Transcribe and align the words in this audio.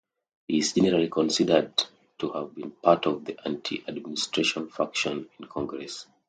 He 0.47 0.57
is 0.57 0.73
generally 0.73 1.09
considered 1.09 1.79
to 2.17 2.31
have 2.31 2.55
been 2.55 2.71
part 2.71 3.05
of 3.05 3.23
the 3.23 3.39
anti-Administration 3.45 4.69
faction 4.71 5.29
in 5.37 5.45
congress. 5.45 6.07